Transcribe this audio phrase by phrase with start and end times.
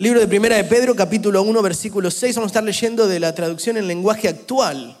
[0.00, 2.36] Libro de Primera de Pedro, capítulo 1, versículo 6.
[2.36, 4.96] Vamos a estar leyendo de la traducción en lenguaje actual.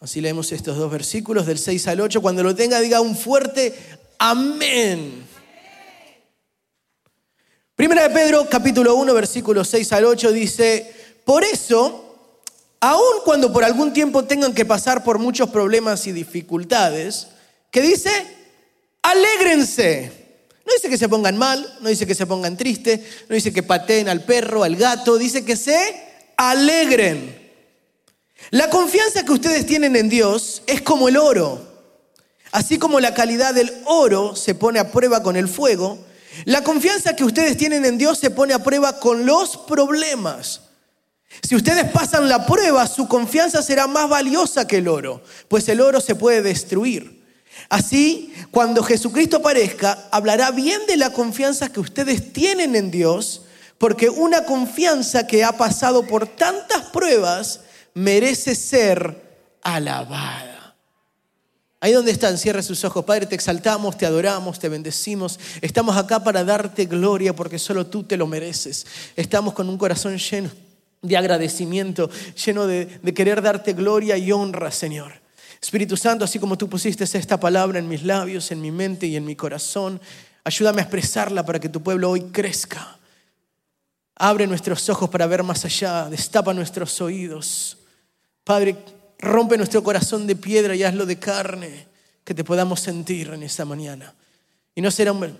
[0.00, 2.22] Así leemos estos dos versículos del 6 al 8.
[2.22, 3.74] Cuando lo tenga, diga un fuerte
[4.18, 5.28] amén.
[7.74, 10.94] Primera de Pedro, capítulo 1, versículo 6 al 8 dice,
[11.26, 12.40] por eso,
[12.80, 17.28] aun cuando por algún tiempo tengan que pasar por muchos problemas y dificultades,
[17.70, 18.10] ¿qué dice?
[19.02, 20.25] Alégrense
[20.66, 23.62] no dice que se pongan mal, no dice que se pongan tristes, no dice que
[23.62, 25.78] pateen al perro, al gato, dice que se
[26.36, 27.46] alegren.
[28.50, 31.64] La confianza que ustedes tienen en Dios es como el oro.
[32.50, 35.98] Así como la calidad del oro se pone a prueba con el fuego,
[36.44, 40.62] la confianza que ustedes tienen en Dios se pone a prueba con los problemas.
[41.42, 45.80] Si ustedes pasan la prueba, su confianza será más valiosa que el oro, pues el
[45.80, 47.15] oro se puede destruir.
[47.68, 53.42] Así, cuando Jesucristo aparezca, hablará bien de la confianza que ustedes tienen en Dios,
[53.78, 57.60] porque una confianza que ha pasado por tantas pruebas
[57.94, 59.22] merece ser
[59.62, 60.76] alabada.
[61.80, 63.04] Ahí donde están, cierre sus ojos.
[63.04, 65.38] Padre, te exaltamos, te adoramos, te bendecimos.
[65.60, 68.86] Estamos acá para darte gloria porque solo tú te lo mereces.
[69.14, 70.50] Estamos con un corazón lleno
[71.02, 72.08] de agradecimiento,
[72.44, 75.25] lleno de querer darte gloria y honra, Señor.
[75.60, 79.16] Espíritu Santo, así como tú pusiste esta palabra en mis labios, en mi mente y
[79.16, 80.00] en mi corazón,
[80.44, 82.98] ayúdame a expresarla para que tu pueblo hoy crezca.
[84.16, 87.78] Abre nuestros ojos para ver más allá, destapa nuestros oídos.
[88.44, 88.76] Padre,
[89.18, 91.86] rompe nuestro corazón de piedra y hazlo de carne,
[92.24, 94.14] que te podamos sentir en esta mañana.
[94.74, 95.38] Y no será un,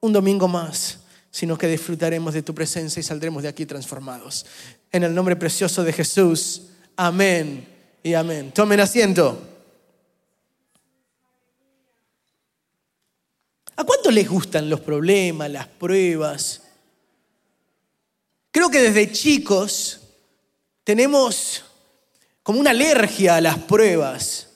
[0.00, 0.98] un domingo más,
[1.30, 4.46] sino que disfrutaremos de tu presencia y saldremos de aquí transformados.
[4.90, 6.62] En el nombre precioso de Jesús.
[6.96, 7.66] Amén
[8.02, 8.52] y amén.
[8.52, 9.51] Tomen asiento.
[13.82, 16.62] ¿A cuánto les gustan los problemas, las pruebas?
[18.52, 20.02] Creo que desde chicos
[20.84, 21.64] tenemos
[22.44, 24.50] como una alergia a las pruebas,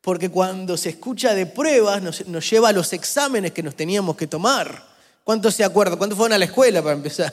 [0.00, 4.26] porque cuando se escucha de pruebas nos, lleva a los exámenes que nos teníamos que
[4.26, 4.84] tomar.
[5.22, 5.96] ¿Cuántos se acuerdan?
[5.96, 7.32] ¿Cuántos fueron a la escuela para empezar?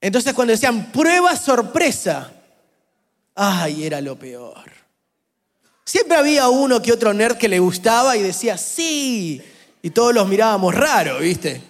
[0.00, 2.32] Entonces cuando decían prueba sorpresa,
[3.34, 4.77] ay, era lo peor.
[5.88, 9.40] Siempre había uno que otro nerd que le gustaba y decía, sí.
[9.80, 11.62] Y todos los mirábamos raro, ¿viste?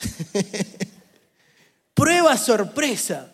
[1.94, 3.30] Prueba sorpresa.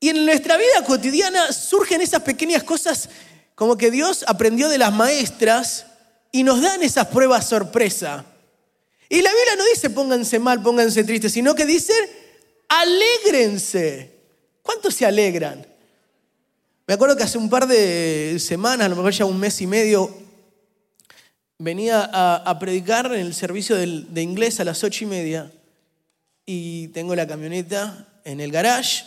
[0.00, 3.10] Y en nuestra vida cotidiana surgen esas pequeñas cosas
[3.54, 5.84] como que Dios aprendió de las maestras
[6.32, 8.24] y nos dan esas pruebas sorpresa.
[9.10, 11.92] Y la Biblia no dice pónganse mal, pónganse tristes, sino que dice
[12.66, 14.10] alégrense.
[14.62, 15.69] ¿Cuántos se alegran?
[16.90, 19.66] Me acuerdo que hace un par de semanas, a lo mejor ya un mes y
[19.68, 20.12] medio,
[21.56, 25.52] venía a, predicar en el servicio de inglés a las ocho y media
[26.44, 29.04] y tengo la camioneta en el garage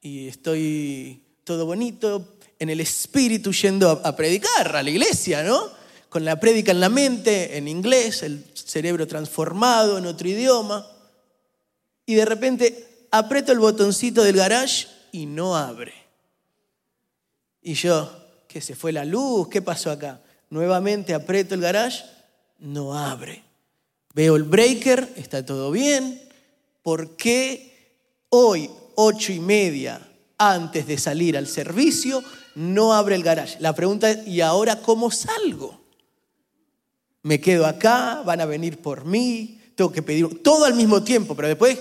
[0.00, 5.70] y estoy todo bonito, en el espíritu yendo a, a predicar a la iglesia, ¿no?
[6.08, 10.84] Con la prédica en la mente, en inglés, el cerebro transformado en otro idioma.
[12.04, 16.05] Y de repente aprieto el botoncito del garage y no abre.
[17.66, 18.08] Y yo,
[18.46, 20.20] que se fue la luz, ¿qué pasó acá?
[20.50, 22.04] Nuevamente aprieto el garage,
[22.60, 23.42] no abre.
[24.14, 26.22] Veo el breaker, está todo bien.
[26.84, 30.00] ¿Por qué hoy, ocho y media,
[30.38, 32.22] antes de salir al servicio,
[32.54, 33.56] no abre el garage?
[33.58, 35.80] La pregunta es, ¿y ahora cómo salgo?
[37.24, 41.34] Me quedo acá, van a venir por mí, tengo que pedir todo al mismo tiempo,
[41.34, 41.80] pero después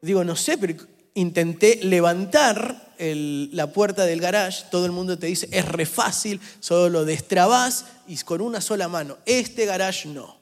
[0.00, 0.74] digo, no sé, pero
[1.14, 6.88] intenté levantar la puerta del garage, todo el mundo te dice, es re fácil, solo
[6.88, 9.18] lo destrabás y con una sola mano.
[9.26, 10.40] Este garage no.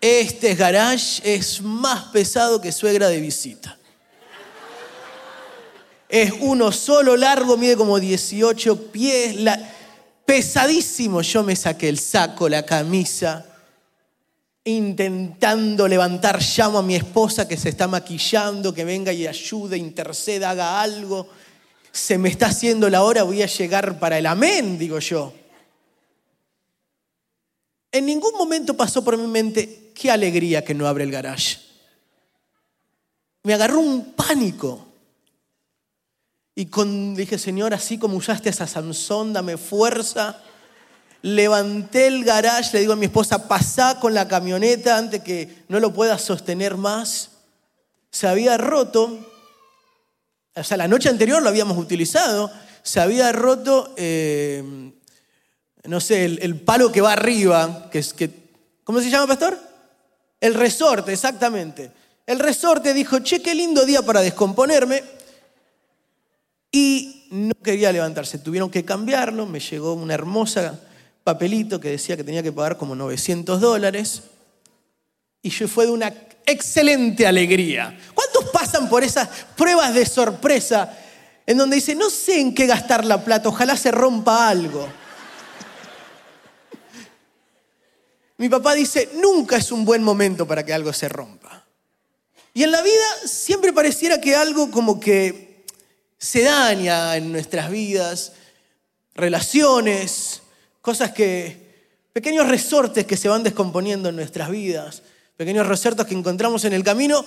[0.00, 3.78] Este garage es más pesado que suegra de visita.
[6.08, 9.36] Es uno solo largo, mide como 18 pies,
[10.26, 11.22] pesadísimo.
[11.22, 13.53] Yo me saqué el saco, la camisa
[14.64, 20.50] intentando levantar, llamo a mi esposa que se está maquillando, que venga y ayude, interceda,
[20.50, 21.28] haga algo.
[21.92, 25.32] Se me está haciendo la hora, voy a llegar para el amén, digo yo.
[27.92, 31.58] En ningún momento pasó por mi mente, qué alegría que no abre el garage.
[33.42, 34.86] Me agarró un pánico.
[36.56, 40.43] Y con, dije, Señor, así como usaste a esa Sansón, dame fuerza
[41.24, 45.80] levanté el garage, le digo a mi esposa, pasá con la camioneta antes que no
[45.80, 47.30] lo pueda sostener más.
[48.10, 49.26] Se había roto,
[50.54, 54.92] o sea, la noche anterior lo habíamos utilizado, se había roto, eh,
[55.84, 58.30] no sé, el, palo que va arriba, que es que,
[58.84, 59.58] ¿cómo se llama, pastor?
[60.42, 61.90] El resorte, exactamente.
[62.26, 65.02] El resorte dijo, che, qué lindo día para descomponerme.
[66.70, 68.36] Y no quería levantarse.
[68.38, 69.46] Tuvieron que cambiarlo.
[69.46, 70.78] Me llegó una hermosa
[71.24, 74.22] papelito que decía que tenía que pagar como 900 dólares.
[75.42, 76.14] Y yo fue de una
[76.46, 77.98] excelente alegría.
[78.14, 80.96] ¿Cuántos pasan por esas pruebas de sorpresa
[81.46, 84.86] en donde dice, no sé en qué gastar la plata, ojalá se rompa algo?
[88.36, 91.64] Mi papá dice, nunca es un buen momento para que algo se rompa.
[92.52, 95.64] Y en la vida siempre pareciera que algo como que
[96.18, 98.32] se daña en nuestras vidas,
[99.14, 100.42] relaciones,
[100.84, 101.56] cosas que,
[102.12, 105.02] pequeños resortes que se van descomponiendo en nuestras vidas,
[105.34, 107.24] pequeños resortes que encontramos en el camino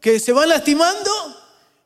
[0.00, 1.10] que se van lastimando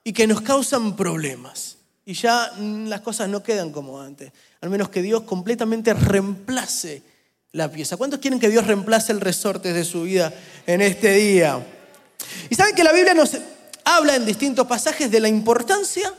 [0.04, 1.78] y que nos causan problemas.
[2.04, 7.02] Y ya las cosas no quedan como antes, al menos que Dios completamente reemplace
[7.52, 7.96] la pieza.
[7.96, 10.30] ¿Cuántos quieren que Dios reemplace el resorte de su vida
[10.66, 11.66] en este día?
[12.50, 13.30] Y saben que la Biblia nos
[13.82, 16.12] habla en distintos pasajes de la importancia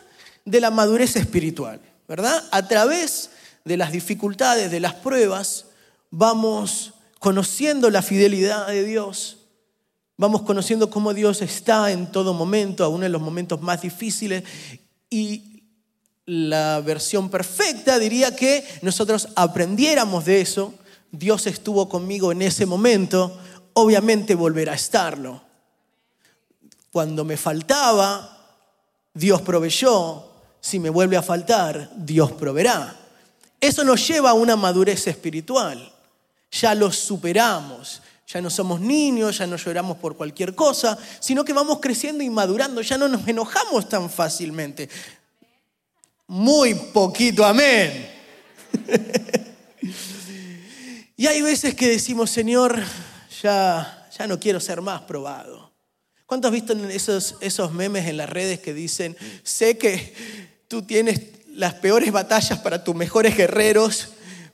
[0.45, 2.43] de la madurez espiritual, ¿verdad?
[2.49, 3.29] A través
[3.65, 5.65] de las dificultades, de las pruebas,
[6.11, 9.39] vamos conociendo la fidelidad de Dios,
[10.15, 14.43] vamos conociendo cómo Dios está en todo momento, aún en los momentos más difíciles,
[15.09, 15.63] y
[16.25, 20.73] la versión perfecta diría que nosotros aprendiéramos de eso
[21.17, 23.37] Dios estuvo conmigo en ese momento,
[23.73, 25.41] obviamente volverá a estarlo.
[26.91, 28.37] Cuando me faltaba,
[29.13, 30.31] Dios proveyó.
[30.61, 32.95] Si me vuelve a faltar, Dios proveerá.
[33.65, 35.91] Eso nos lleva a una madurez espiritual.
[36.51, 38.01] Ya lo superamos.
[38.27, 42.29] Ya no somos niños, ya no lloramos por cualquier cosa, sino que vamos creciendo y
[42.29, 42.81] madurando.
[42.81, 44.89] Ya no nos enojamos tan fácilmente.
[46.27, 48.11] Muy poquito, amén.
[51.17, 52.77] Y hay veces que decimos, Señor,
[53.41, 55.71] ya, ya no quiero ser más probado.
[56.25, 60.13] ¿Cuántos has visto esos, esos memes en las redes que dicen, sé que
[60.67, 61.21] tú tienes
[61.55, 64.09] las peores batallas para tus mejores guerreros,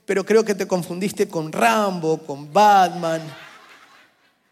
[0.05, 3.21] pero creo que te confundiste con Rambo, con Batman?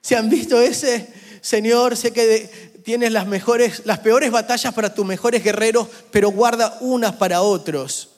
[0.01, 1.13] ¿Se han visto ese?
[1.41, 6.77] Señor, sé que tienes las, mejores, las peores batallas para tus mejores guerreros, pero guarda
[6.81, 8.09] unas para otros.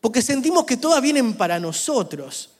[0.00, 2.50] Porque sentimos que todas vienen para nosotros.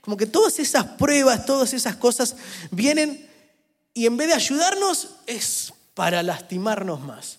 [0.00, 2.36] Como que todas esas pruebas, todas esas cosas
[2.70, 3.28] vienen
[3.94, 7.38] y en vez de ayudarnos es para lastimarnos más.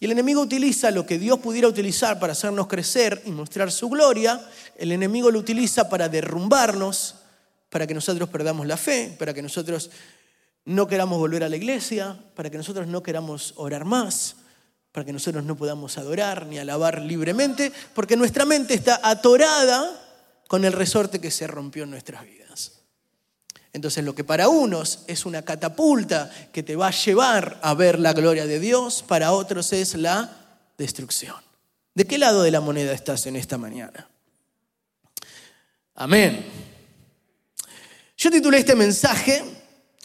[0.00, 3.90] Y el enemigo utiliza lo que Dios pudiera utilizar para hacernos crecer y mostrar su
[3.90, 4.40] gloria,
[4.76, 7.16] el enemigo lo utiliza para derrumbarnos,
[7.68, 9.90] para que nosotros perdamos la fe, para que nosotros
[10.64, 14.36] no queramos volver a la iglesia, para que nosotros no queramos orar más,
[14.90, 20.00] para que nosotros no podamos adorar ni alabar libremente, porque nuestra mente está atorada
[20.48, 22.39] con el resorte que se rompió en nuestras vidas.
[23.72, 27.98] Entonces lo que para unos es una catapulta que te va a llevar a ver
[27.98, 30.30] la gloria de Dios, para otros es la
[30.76, 31.36] destrucción.
[31.94, 34.08] ¿De qué lado de la moneda estás en esta mañana?
[35.94, 36.44] Amén.
[38.16, 39.42] Yo titulé este mensaje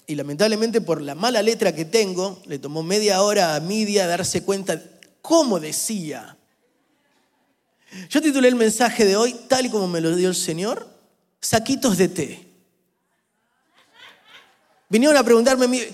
[0.07, 4.43] y lamentablemente por la mala letra que tengo, le tomó media hora a Midia darse
[4.43, 4.81] cuenta
[5.21, 6.37] cómo decía
[8.09, 10.87] yo titulé el mensaje de hoy, tal y como me lo dio el Señor,
[11.39, 12.44] saquitos de té.
[14.89, 15.93] Vinieron a preguntarme,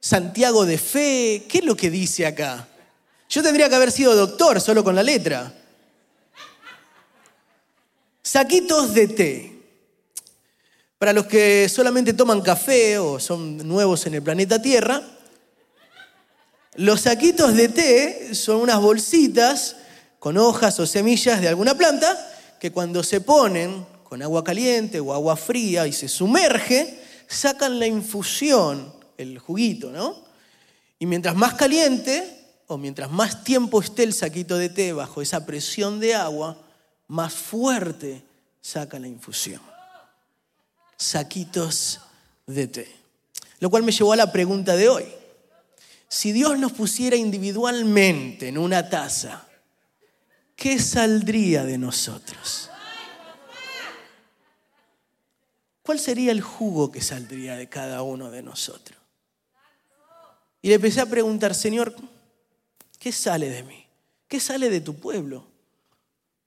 [0.00, 2.66] Santiago de fe, ¿qué es lo que dice acá?
[3.28, 5.52] Yo tendría que haber sido doctor solo con la letra.
[8.22, 9.52] Saquitos de té.
[10.98, 15.02] Para los que solamente toman café o son nuevos en el planeta Tierra,
[16.74, 19.76] los saquitos de té son unas bolsitas
[20.18, 22.16] con hojas o semillas de alguna planta
[22.60, 27.01] que cuando se ponen con agua caliente o agua fría y se sumerge,
[27.34, 30.24] sacan la infusión, el juguito, ¿no?
[30.98, 35.44] Y mientras más caliente o mientras más tiempo esté el saquito de té bajo esa
[35.44, 36.58] presión de agua,
[37.08, 38.22] más fuerte
[38.60, 39.60] saca la infusión.
[40.96, 42.00] Saquitos
[42.46, 42.96] de té.
[43.58, 45.06] Lo cual me llevó a la pregunta de hoy.
[46.08, 49.46] Si Dios nos pusiera individualmente en una taza
[50.62, 52.70] ¿qué saldría de nosotros?
[55.82, 58.98] ¿Cuál sería el jugo que saldría de cada uno de nosotros?
[60.62, 61.94] Y le empecé a preguntar, Señor,
[62.98, 63.84] ¿qué sale de mí?
[64.28, 65.44] ¿Qué sale de tu pueblo?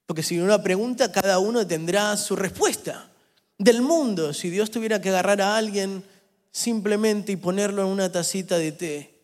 [0.05, 3.11] Porque si una pregunta, cada uno tendrá su respuesta.
[3.57, 6.03] Del mundo, si Dios tuviera que agarrar a alguien
[6.51, 9.21] simplemente y ponerlo en una tacita de té,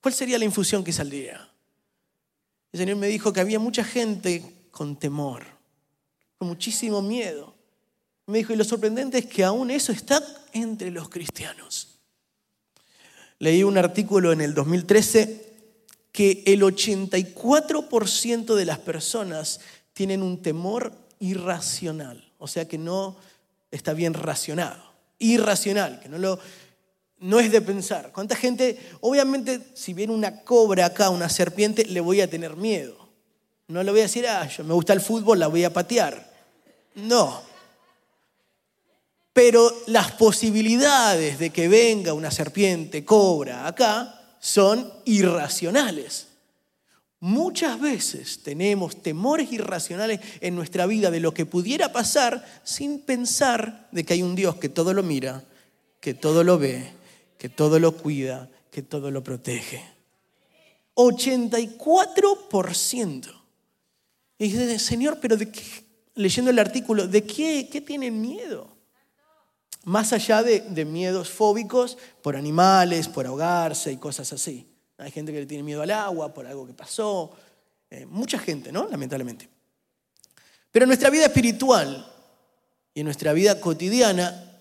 [0.00, 1.48] ¿cuál sería la infusión que saldría?
[2.72, 5.46] El Señor me dijo que había mucha gente con temor,
[6.36, 7.54] con muchísimo miedo.
[8.30, 10.22] Me dijo, y lo sorprendente es que aún eso está
[10.52, 11.98] entre los cristianos.
[13.40, 15.50] Leí un artículo en el 2013
[16.12, 19.58] que el 84% de las personas
[19.92, 23.16] tienen un temor irracional, o sea que no
[23.72, 24.80] está bien racionado,
[25.18, 26.38] irracional, que no, lo,
[27.18, 28.12] no es de pensar.
[28.12, 33.08] ¿Cuánta gente, obviamente, si viene una cobra acá, una serpiente, le voy a tener miedo?
[33.66, 36.32] No le voy a decir, ah, yo me gusta el fútbol, la voy a patear.
[36.94, 37.49] No.
[39.42, 46.26] Pero las posibilidades de que venga una serpiente, cobra acá, son irracionales.
[47.20, 53.88] Muchas veces tenemos temores irracionales en nuestra vida de lo que pudiera pasar sin pensar
[53.92, 55.42] de que hay un Dios que todo lo mira,
[56.00, 56.92] que todo lo ve,
[57.38, 59.82] que todo lo cuida, que todo lo protege.
[60.96, 63.42] 84%.
[64.36, 65.50] Y dice, Señor, pero de
[66.14, 68.78] leyendo el artículo, ¿de qué, qué tienen miedo?
[69.84, 74.66] Más allá de, miedos fóbicos por animales, por ahogarse y cosas así.
[74.98, 77.32] Hay gente que le tiene miedo al agua por algo que pasó.
[77.90, 78.88] Eh, mucha gente, ¿no?
[78.88, 79.48] Lamentablemente.
[80.70, 82.06] Pero en nuestra vida espiritual
[82.94, 84.60] y en nuestra vida cotidiana,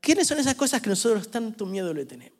[0.00, 2.38] ¿quiénes son esas cosas que nosotros tanto miedo le tenemos?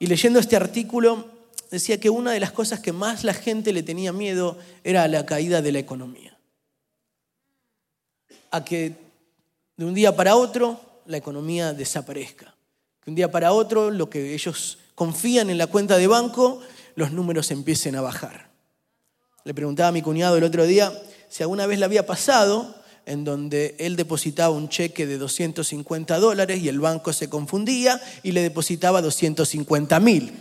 [0.00, 1.28] Y leyendo este artículo,
[1.70, 5.24] decía que una de las cosas que más la gente le tenía miedo era la
[5.24, 6.36] caída de la economía.
[8.50, 8.96] A que
[9.76, 12.54] de un día para otro la economía desaparezca.
[13.02, 16.60] Que un día para otro lo que ellos confían en la cuenta de banco,
[16.94, 18.50] los números empiecen a bajar.
[19.44, 20.92] Le preguntaba a mi cuñado el otro día
[21.28, 22.74] si alguna vez le había pasado
[23.06, 28.32] en donde él depositaba un cheque de 250 dólares y el banco se confundía y
[28.32, 30.32] le depositaba 250 mil.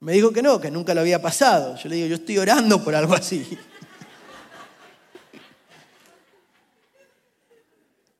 [0.00, 1.76] Me dijo que no, que nunca lo había pasado.
[1.76, 3.46] Yo le digo, yo estoy orando por algo así.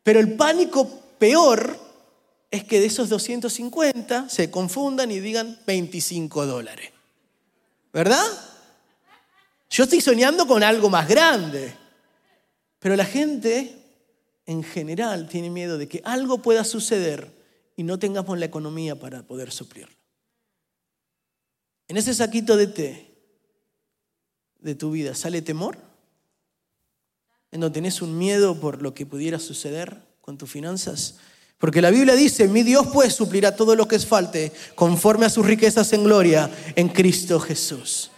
[0.02, 1.78] Pero el pánico Peor
[2.50, 6.90] es que de esos 250 se confundan y digan 25 dólares.
[7.92, 8.24] ¿Verdad?
[9.68, 11.74] Yo estoy soñando con algo más grande.
[12.78, 13.76] Pero la gente
[14.46, 17.30] en general tiene miedo de que algo pueda suceder
[17.76, 19.94] y no tengamos la economía para poder suplirlo.
[21.86, 23.14] En ese saquito de té
[24.58, 25.76] de tu vida, ¿sale temor?
[27.50, 30.09] ¿En donde tenés un miedo por lo que pudiera suceder?
[30.30, 31.16] Con tus finanzas.
[31.58, 35.28] Porque la Biblia dice, mi Dios pues suplirá todo lo que es falte conforme a
[35.28, 38.12] sus riquezas en gloria en Cristo Jesús.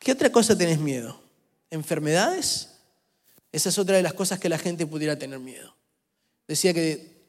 [0.00, 1.22] ¿Qué otra cosa tenés miedo?
[1.70, 2.70] ¿Enfermedades?
[3.52, 5.76] Esa es otra de las cosas que la gente pudiera tener miedo.
[6.48, 7.20] Decía que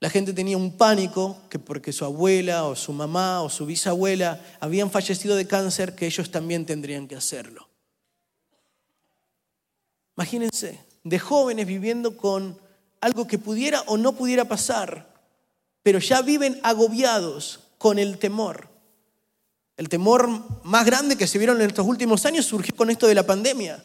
[0.00, 4.44] la gente tenía un pánico que porque su abuela o su mamá o su bisabuela
[4.60, 7.70] habían fallecido de cáncer, que ellos también tendrían que hacerlo.
[10.14, 12.58] Imagínense, de jóvenes viviendo con
[13.00, 15.14] algo que pudiera o no pudiera pasar,
[15.82, 18.68] pero ya viven agobiados con el temor.
[19.76, 20.28] El temor
[20.64, 23.84] más grande que se vieron en estos últimos años surgió con esto de la pandemia.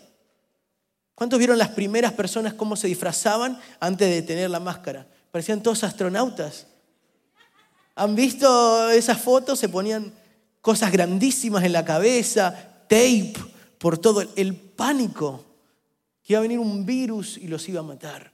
[1.14, 5.08] ¿Cuántos vieron las primeras personas cómo se disfrazaban antes de tener la máscara?
[5.32, 6.66] Parecían todos astronautas.
[7.96, 9.60] ¿Han visto esas fotos?
[9.60, 10.12] Se ponían
[10.62, 13.36] cosas grandísimas en la cabeza, tape,
[13.78, 15.46] por todo el pánico
[16.24, 18.34] que iba a venir un virus y los iba a matar.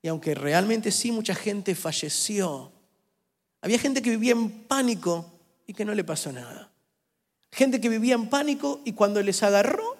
[0.00, 2.72] Y aunque realmente sí mucha gente falleció,
[3.60, 5.30] había gente que vivía en pánico
[5.66, 6.70] y que no le pasó nada.
[7.50, 9.96] Gente que vivía en pánico y cuando les agarró,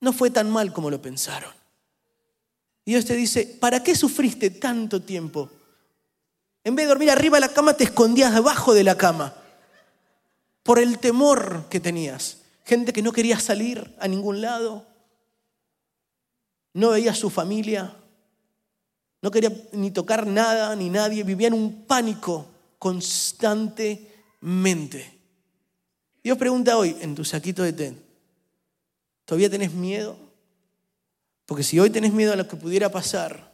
[0.00, 1.52] no fue tan mal como lo pensaron.
[2.84, 5.50] Y Dios te dice, ¿para qué sufriste tanto tiempo?
[6.64, 9.34] En vez de dormir arriba de la cama, te escondías debajo de la cama
[10.62, 12.38] por el temor que tenías.
[12.64, 14.86] Gente que no quería salir a ningún lado,
[16.74, 17.96] no veía a su familia,
[19.20, 22.46] no quería ni tocar nada ni nadie, vivía en un pánico
[22.78, 25.18] constantemente.
[26.22, 27.94] Dios pregunta hoy en tu saquito de té,
[29.24, 30.16] ¿todavía tenés miedo?
[31.46, 33.50] Porque si hoy tenés miedo a lo que pudiera pasar,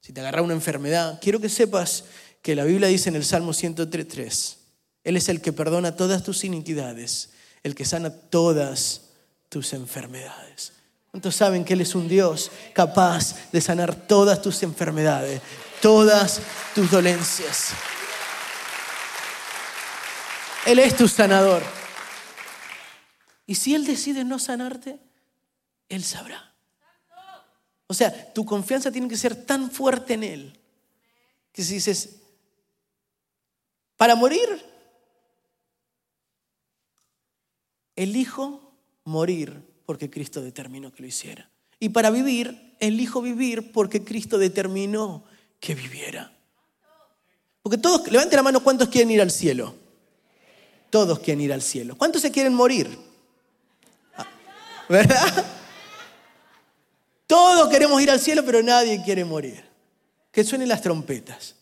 [0.00, 2.04] si te agarra una enfermedad, quiero que sepas
[2.40, 4.56] que la Biblia dice en el Salmo 103.3,
[5.04, 7.30] Él es el que perdona todas tus iniquidades,
[7.62, 9.02] el que sana todas
[9.48, 10.72] tus enfermedades.
[11.10, 15.40] ¿Cuántos saben que Él es un Dios capaz de sanar todas tus enfermedades,
[15.80, 16.40] todas
[16.74, 17.70] tus dolencias?
[20.66, 21.62] Él es tu sanador.
[23.46, 24.98] Y si Él decide no sanarte,
[25.88, 26.54] Él sabrá.
[27.86, 30.60] O sea, tu confianza tiene que ser tan fuerte en Él
[31.58, 32.20] que si dices,
[33.96, 34.64] para morir,
[37.96, 41.48] elijo morir porque Cristo determinó que lo hiciera.
[41.80, 45.24] Y para vivir, elijo vivir porque Cristo determinó
[45.60, 46.30] que viviera.
[47.62, 49.74] Porque todos, levante la mano, ¿cuántos quieren ir al cielo?
[50.90, 51.96] Todos quieren ir al cielo.
[51.96, 52.98] ¿Cuántos se quieren morir?
[54.14, 54.26] Ah,
[54.90, 55.46] ¿Verdad?
[57.26, 59.64] Todos queremos ir al cielo, pero nadie quiere morir.
[60.30, 61.54] Que suenen las trompetas.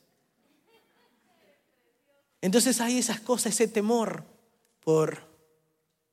[2.40, 4.24] Entonces hay esas cosas, ese temor
[4.80, 5.22] por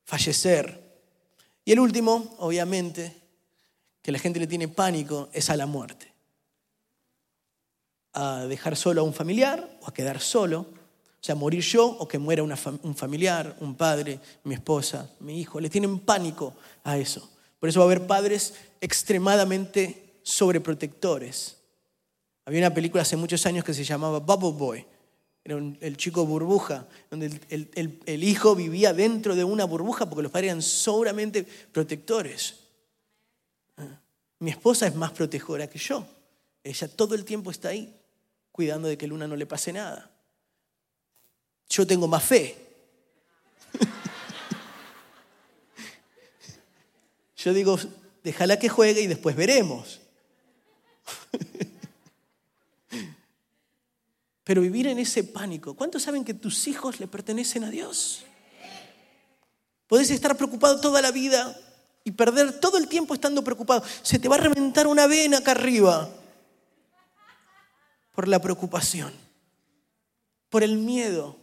[0.06, 0.83] fallecer.
[1.66, 3.16] Y el último, obviamente,
[4.02, 6.12] que la gente le tiene pánico, es a la muerte.
[8.14, 10.60] A dejar solo a un familiar o a quedar solo.
[10.62, 15.60] O sea, morir yo o que muera un familiar, un padre, mi esposa, mi hijo.
[15.60, 16.54] Le tienen pánico
[16.84, 17.30] a eso.
[17.60, 21.58] Por eso va a haber padres extremadamente sobreprotectores.
[22.46, 24.86] Había una película hace muchos años que se llamaba Bubble Boy.
[25.46, 30.52] Era el chico burbuja, donde el, hijo vivía dentro de una burbuja porque los padres
[30.52, 32.60] eran sobramente protectores.
[33.76, 34.00] Ah,
[34.40, 36.08] mi esposa es más protectora que yo.
[36.64, 37.94] Ella todo el tiempo está ahí,
[38.54, 40.10] cuidando de que Luna no le pase nada.
[41.70, 42.56] Yo tengo más fe.
[47.36, 47.78] Yo digo,
[48.24, 50.00] déjala que juegue y después veremos.
[54.44, 58.26] Pero vivir en ese pánico, ¿cuántos saben que tus hijos le pertenecen a Dios?
[59.88, 61.58] Podés estar preocupado toda la vida
[62.04, 63.84] y perder todo el tiempo estando preocupado.
[64.02, 66.10] Se te va a reventar una vena acá arriba
[68.14, 69.14] por la preocupación,
[70.50, 71.38] por el miedo,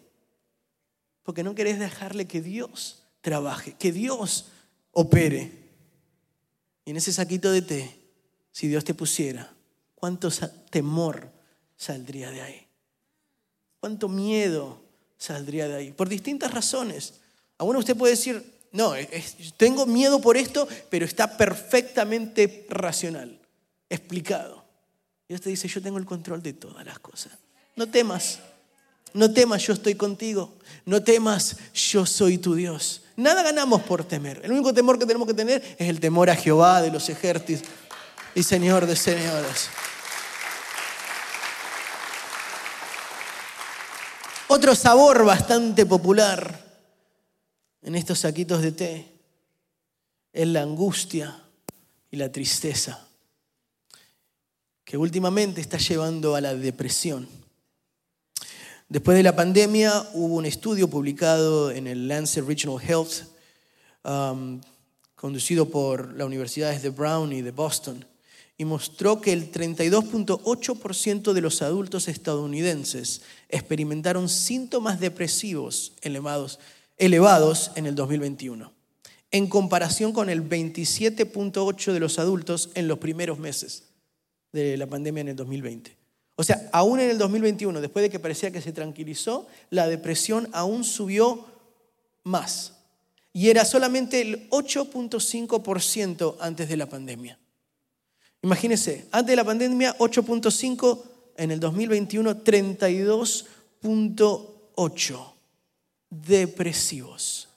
[1.23, 4.51] porque no querés dejarle que Dios trabaje, que Dios
[4.93, 5.53] opere.
[6.85, 7.97] Y en ese saquito de té,
[8.53, 9.53] si Dios te pusiera,
[9.95, 10.31] cuánto
[10.71, 11.31] temor
[11.77, 12.70] saldría de ahí.
[13.81, 14.81] ¿Cuánto miedo
[15.19, 15.93] saldría de ahí?
[15.93, 17.15] Por distintas razones.
[17.59, 18.93] Aún usted puede decir, no,
[19.57, 23.39] tengo miedo por esto, pero está perfectamente racional,
[23.89, 24.65] explicado.
[25.29, 27.33] Y usted dice, yo tengo el control de todas las cosas.
[27.77, 28.41] No temas,
[29.13, 30.53] no temas, yo estoy contigo.
[30.85, 33.03] No temas, yo soy tu Dios.
[33.17, 34.41] Nada ganamos por temer.
[34.45, 37.69] El único temor que tenemos que tener es el temor a Jehová de los ejércitos
[38.35, 39.69] y Señor de señores.
[44.53, 46.59] Otro sabor bastante popular
[47.83, 49.07] en estos saquitos de té
[50.33, 51.41] es la angustia
[52.11, 53.07] y la tristeza,
[54.85, 57.29] que últimamente está llevando a la depresión.
[58.89, 63.29] Después de la pandemia hubo un estudio publicado en el Lancet Regional Health,
[64.03, 64.61] um,
[65.15, 68.05] conducido por las universidades de Brown y de Boston,
[68.61, 76.59] y mostró que el 32.8% de los adultos estadounidenses experimentaron síntomas depresivos elevados,
[77.75, 78.71] en el 2021,
[79.31, 83.85] en comparación con el 27.8% de los adultos en los primeros meses
[84.53, 85.97] de la pandemia en el 2020.
[86.37, 90.51] O sea, aún en el 2021, después de que parecía que se tranquilizó, la depresión
[90.53, 91.47] aún subió
[92.25, 92.75] más.
[93.33, 97.39] Y era solamente el 8.5% antes de la pandemia.
[98.43, 101.03] Imagínense, antes de la pandemia 8.5,
[101.37, 105.33] en el 2021 32.8
[106.11, 107.49] depresivos.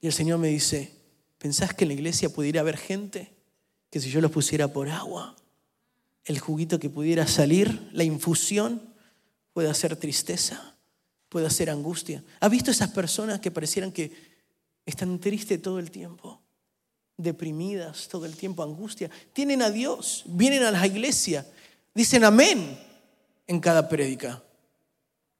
[0.00, 0.92] Y el Señor me dice,
[1.38, 3.32] ¿pensás que en la iglesia pudiera haber gente
[3.90, 5.34] que si yo los pusiera por agua,
[6.24, 8.82] el juguito que pudiera salir, la infusión,
[9.52, 10.76] puede hacer tristeza,
[11.28, 12.22] puede hacer angustia?
[12.38, 14.12] ¿Has visto esas personas que parecieran que
[14.86, 16.40] están tristes todo el tiempo?
[17.18, 21.44] Deprimidas todo el tiempo, angustia, tienen a Dios, vienen a la iglesia,
[21.92, 22.78] dicen amén
[23.46, 24.42] en cada prédica.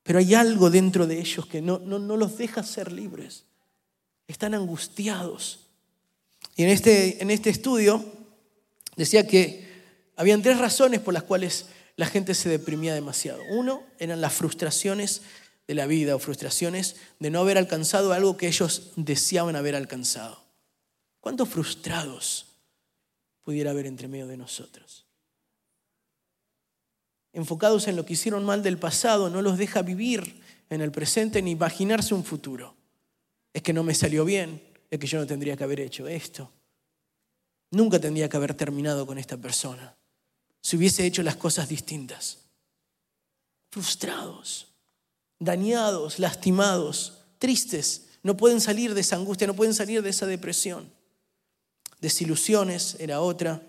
[0.02, 3.44] Pero hay algo dentro de ellos que no, no, no los deja ser libres.
[4.26, 5.66] Están angustiados.
[6.56, 8.04] Y en este, en este estudio
[8.96, 9.68] decía que
[10.16, 13.40] habían tres razones por las cuales la gente se deprimía demasiado.
[13.50, 15.22] Uno eran las frustraciones
[15.68, 20.47] de la vida o frustraciones de no haber alcanzado algo que ellos deseaban haber alcanzado.
[21.28, 22.46] ¿Cuántos frustrados
[23.42, 25.04] pudiera haber entre medio de nosotros?
[27.34, 31.42] Enfocados en lo que hicieron mal del pasado, no los deja vivir en el presente
[31.42, 32.74] ni imaginarse un futuro.
[33.52, 36.50] Es que no me salió bien, es que yo no tendría que haber hecho esto.
[37.72, 39.94] Nunca tendría que haber terminado con esta persona
[40.62, 42.38] si hubiese hecho las cosas distintas.
[43.70, 44.68] Frustrados,
[45.38, 50.96] dañados, lastimados, tristes, no pueden salir de esa angustia, no pueden salir de esa depresión.
[52.00, 53.62] Desilusiones era otra.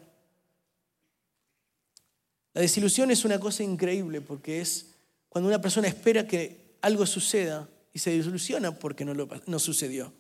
[2.53, 4.87] La desilusión es una cosa increíble porque es
[5.29, 9.13] cuando una persona espera que algo suceda y se desilusiona porque no,
[9.45, 10.13] no sucedió.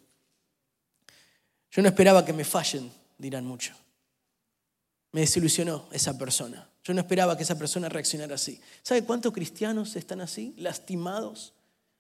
[1.71, 3.73] Yo no esperaba que me fallen, dirán mucho.
[5.11, 6.67] Me desilusionó esa persona.
[6.83, 8.59] Yo no esperaba que esa persona reaccionara así.
[8.81, 11.53] ¿Sabe cuántos cristianos están así, lastimados?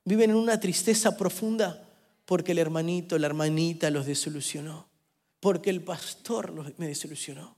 [0.05, 1.85] Viven en una tristeza profunda
[2.25, 4.87] porque el hermanito, la hermanita los desilusionó,
[5.39, 7.55] porque el pastor me desilusionó.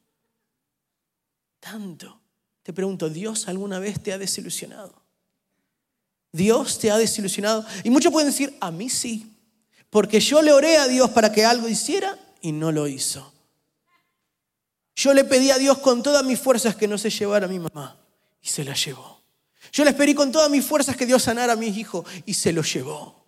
[1.60, 2.20] Tanto.
[2.64, 5.02] Te pregunto, ¿Dios alguna vez te ha desilusionado?
[6.32, 7.66] ¿Dios te ha desilusionado?
[7.84, 9.36] Y muchos pueden decir, a mí sí,
[9.90, 13.34] porque yo le oré a Dios para que algo hiciera y no lo hizo.
[14.96, 17.60] Yo le pedí a Dios con todas mis fuerzas que no se llevara a mi
[17.60, 18.00] mamá
[18.42, 19.22] y se la llevó.
[19.72, 22.52] Yo le pedí con todas mis fuerzas que Dios sanara a mis hijos y se
[22.54, 23.26] lo llevó.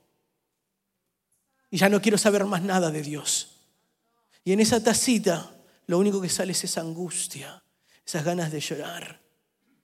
[1.72, 3.53] Y ya no quiero saber más nada de Dios.
[4.43, 5.53] Y en esa tacita
[5.88, 7.63] lo único que sale es esa angustia,
[8.06, 9.21] esas ganas de llorar,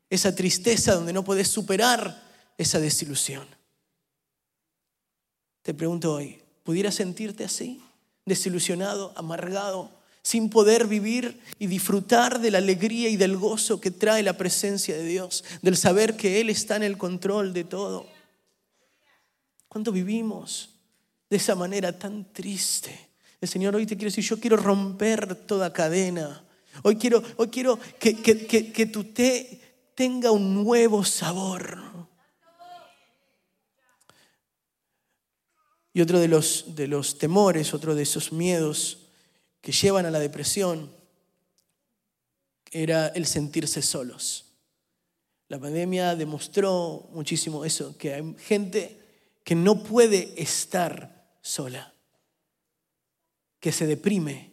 [0.09, 2.23] esa tristeza donde no puedes superar
[2.57, 3.47] esa desilusión.
[5.61, 7.81] Te pregunto hoy, ¿pudieras sentirte así?
[8.25, 9.91] Desilusionado, amargado,
[10.21, 14.95] sin poder vivir y disfrutar de la alegría y del gozo que trae la presencia
[14.95, 18.07] de Dios, del saber que Él está en el control de todo.
[19.67, 20.69] ¿Cuánto vivimos
[21.29, 23.08] de esa manera tan triste?
[23.41, 26.43] El Señor hoy te quiere decir, yo quiero romper toda cadena.
[26.84, 29.60] Hoy quiero, hoy quiero que, que tu té
[29.95, 31.89] tenga un nuevo sabor.
[35.93, 39.10] Y otro de los, de los temores, otro de esos miedos
[39.62, 40.91] que llevan a la depresión
[42.71, 44.45] era el sentirse solos.
[45.47, 48.99] La pandemia demostró muchísimo eso, que hay gente
[49.43, 51.93] que no puede estar sola,
[53.59, 54.51] que se deprime,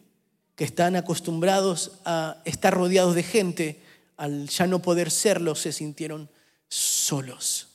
[0.55, 3.81] que están acostumbrados a estar rodeados de gente,
[4.17, 6.29] al ya no poder serlo, se sintieron
[6.67, 7.67] solos.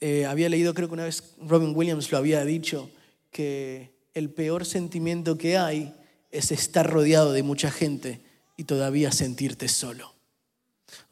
[0.00, 2.90] Eh, había leído, creo que una vez Robin Williams lo había dicho,
[3.30, 5.94] que el peor sentimiento que hay
[6.30, 8.20] es estar rodeado de mucha gente
[8.56, 10.14] y todavía sentirte solo.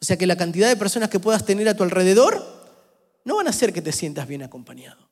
[0.01, 2.43] O sea que la cantidad de personas que puedas tener a tu alrededor
[3.23, 5.08] no van a hacer que te sientas bien acompañado.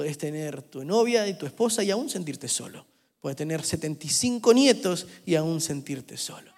[0.00, 2.86] Puedes tener tu novia y tu esposa y aún sentirte solo.
[3.20, 6.50] Puedes tener 75 nietos y aún sentirte solo.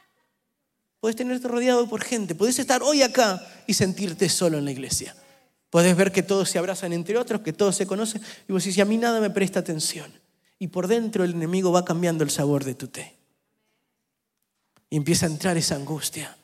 [1.01, 2.37] Puedes tenerte rodeado por gente.
[2.37, 5.17] Puedes estar hoy acá y sentirte solo en la iglesia.
[5.71, 8.23] Puedes ver que todos se abrazan entre otros, que todos se conocen.
[8.49, 10.13] Y vos decís, a mí nada me presta atención.
[10.61, 13.17] Y por dentro el enemigo va cambiando el sabor de tu té.
[14.89, 16.37] Y empieza a entrar esa angustia.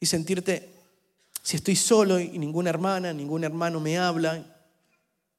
[0.00, 0.70] Y sentirte,
[1.42, 4.55] si estoy solo y ninguna hermana, ningún hermano me habla,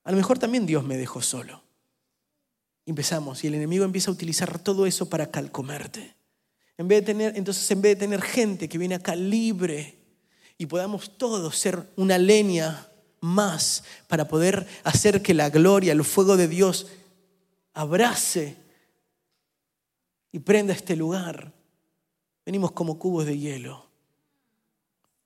[0.07, 1.61] a lo mejor también Dios me dejó solo.
[2.85, 6.15] Empezamos y el enemigo empieza a utilizar todo eso para calcomerte.
[6.77, 9.97] En vez de tener, entonces, en vez de tener gente que viene acá libre
[10.57, 12.87] y podamos todos ser una leña
[13.19, 16.87] más para poder hacer que la gloria, el fuego de Dios
[17.73, 18.55] abrace
[20.31, 21.51] y prenda este lugar.
[22.45, 23.89] Venimos como cubos de hielo,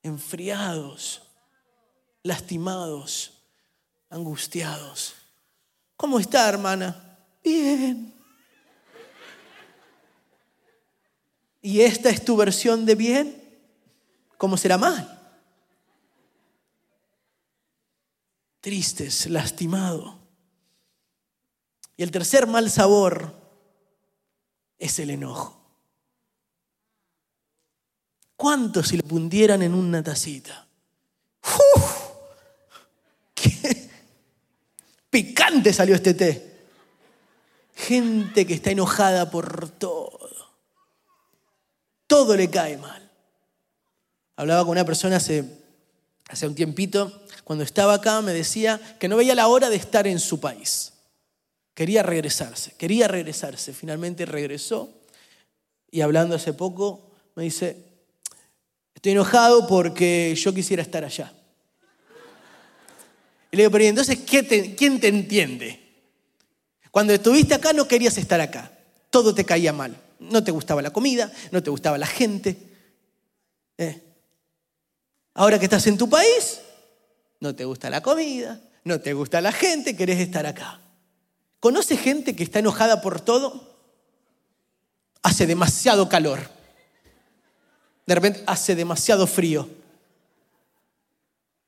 [0.01, 1.21] enfriados,
[2.23, 3.40] lastimados,
[4.11, 5.15] angustiados.
[5.97, 7.17] ¿Cómo está, hermana?
[7.43, 8.13] Bien.
[11.63, 13.59] ¿Y esta es tu versión de bien?
[14.37, 15.17] ¿Cómo será mal?
[18.61, 20.19] tristes, lastimado.
[21.97, 23.33] Y el tercer mal sabor
[24.77, 25.59] es el enojo.
[28.35, 30.67] ¿Cuántos si lo pundieran en una tacita?
[31.43, 32.11] ¡Uf!
[33.35, 33.89] ¡Qué
[35.11, 36.51] picante salió este té!
[37.75, 40.19] Gente que está enojada por todo.
[42.07, 43.11] Todo le cae mal.
[44.35, 45.45] Hablaba con una persona hace,
[46.27, 50.07] hace un tiempito cuando estaba acá, me decía que no veía la hora de estar
[50.07, 50.93] en su país.
[51.73, 53.73] Quería regresarse, quería regresarse.
[53.73, 54.89] Finalmente regresó
[55.89, 57.75] y hablando hace poco me dice,
[58.95, 61.33] estoy enojado porque yo quisiera estar allá.
[63.51, 64.47] Y le digo, pero entonces, ¿quién
[64.99, 65.81] te entiende?
[66.91, 68.71] Cuando estuviste acá no querías estar acá.
[69.09, 69.95] Todo te caía mal.
[70.19, 72.57] No te gustaba la comida, no te gustaba la gente.
[73.77, 74.01] ¿Eh?
[75.33, 76.61] Ahora que estás en tu país,
[77.39, 80.79] no te gusta la comida, no te gusta la gente, querés estar acá.
[81.59, 83.79] ¿Conoce gente que está enojada por todo?
[85.23, 86.49] Hace demasiado calor.
[88.05, 89.69] De repente hace demasiado frío.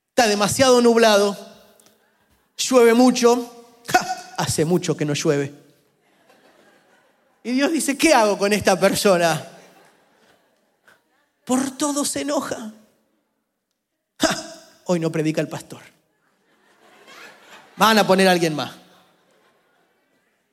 [0.09, 1.52] Está demasiado nublado.
[2.57, 3.65] Llueve mucho.
[4.37, 5.53] hace mucho que no llueve.
[7.43, 9.49] Y Dios dice, ¿qué hago con esta persona?
[11.45, 12.73] Por todo se enoja
[14.85, 15.81] hoy no predica el pastor.
[17.75, 18.71] Van a poner a alguien más.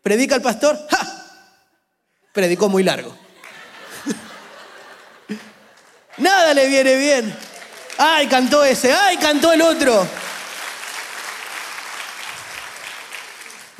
[0.02, 0.78] ¿Predica el pastor?
[0.90, 1.06] ¡Ja!
[2.32, 3.14] Predicó muy largo.
[6.18, 7.36] Nada le viene bien.
[7.98, 10.06] Ay, cantó ese, ay, cantó el otro.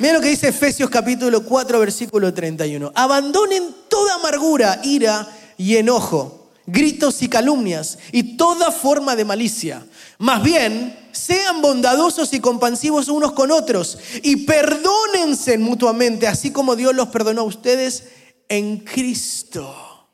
[0.01, 2.91] Mira lo que dice Efesios capítulo 4, versículo 31.
[2.95, 9.85] Abandonen toda amargura, ira y enojo, gritos y calumnias y toda forma de malicia.
[10.17, 16.95] Más bien, sean bondadosos y compasivos unos con otros y perdónense mutuamente, así como Dios
[16.95, 18.05] los perdonó a ustedes
[18.49, 20.07] en Cristo.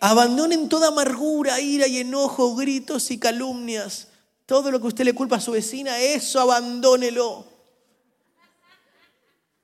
[0.00, 4.08] Abandonen toda amargura, ira y enojo, gritos y calumnias.
[4.46, 7.52] Todo lo que usted le culpa a su vecina, eso abandónelo.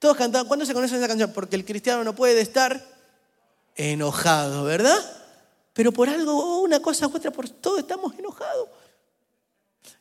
[0.00, 1.30] Todos cantaban, ¿cuándo se conoce esa canción?
[1.30, 2.82] Porque el cristiano no puede estar
[3.76, 4.98] enojado, ¿verdad?
[5.74, 8.70] Pero por algo, una cosa u otra, por todo estamos enojados.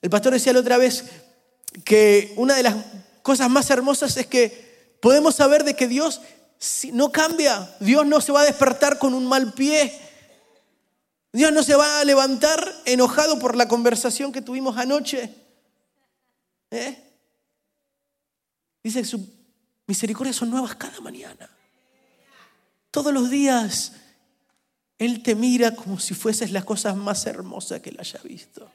[0.01, 1.03] El pastor decía la otra vez
[1.83, 2.75] que una de las
[3.21, 6.21] cosas más hermosas es que podemos saber de que Dios
[6.93, 9.99] no cambia, Dios no se va a despertar con un mal pie,
[11.33, 15.29] Dios no se va a levantar enojado por la conversación que tuvimos anoche.
[16.71, 17.03] ¿Eh?
[18.81, 19.38] Dice sus
[19.89, 21.49] misericordias son nuevas cada mañana.
[22.91, 23.93] Todos los días
[24.99, 28.71] Él te mira como si fueses las cosas más hermosas que Él haya visto.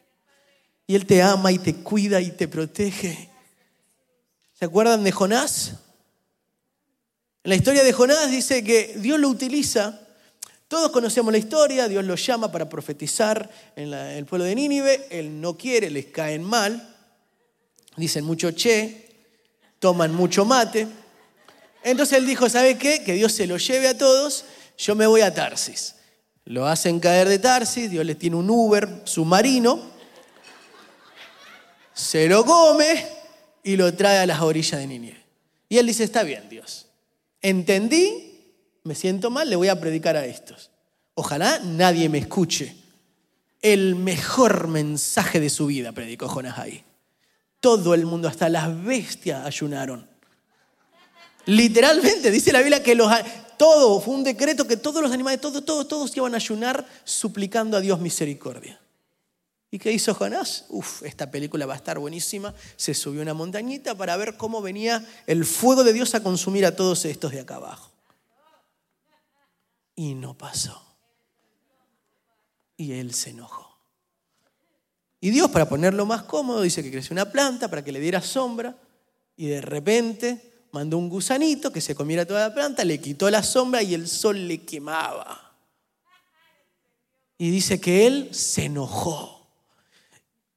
[0.88, 3.30] Y Él te ama y te cuida y te protege.
[4.54, 5.74] ¿Se acuerdan de Jonás?
[7.44, 10.00] En la historia de Jonás dice que Dios lo utiliza.
[10.66, 15.40] Todos conocemos la historia, Dios lo llama para profetizar en, el pueblo de Nínive, Él
[15.40, 16.96] no quiere, les caen mal,
[17.96, 19.04] dicen mucho che,
[19.78, 21.03] toman mucho mate.
[21.84, 23.04] Entonces él dijo, ¿sabe qué?
[23.04, 24.46] Que Dios se lo lleve a todos,
[24.78, 25.96] yo me voy a Tarsis.
[26.46, 29.80] Lo hacen caer de Tarsis, Dios les tiene un Uber submarino,
[31.92, 33.06] se lo come
[33.62, 35.22] y lo trae a las orillas de Nínive.
[35.68, 36.86] Y él dice, está bien Dios,
[37.42, 40.70] entendí, me siento mal, le voy a predicar a estos.
[41.14, 42.74] Ojalá nadie me escuche.
[43.60, 46.82] El mejor mensaje de su vida predicó Jonás ahí.
[47.60, 50.13] Todo el mundo, hasta las bestias ayunaron.
[51.46, 53.10] Literalmente, dice la Biblia que los,
[53.56, 57.76] todo, fue un decreto que todos los animales, todos, todos, todos iban a ayunar suplicando
[57.76, 58.80] a Dios misericordia.
[59.70, 60.66] ¿Y qué hizo Jonás?
[60.68, 62.54] Uf, esta película va a estar buenísima.
[62.76, 66.64] Se subió a una montañita para ver cómo venía el fuego de Dios a consumir
[66.64, 67.90] a todos estos de acá abajo.
[69.96, 70.80] Y no pasó.
[72.76, 73.76] Y él se enojó.
[75.20, 78.22] Y Dios, para ponerlo más cómodo, dice que creció una planta para que le diera
[78.22, 78.76] sombra.
[79.36, 83.44] Y de repente mandó un gusanito que se comiera toda la planta, le quitó la
[83.44, 85.54] sombra y el sol le quemaba.
[87.38, 89.46] Y dice que él se enojó.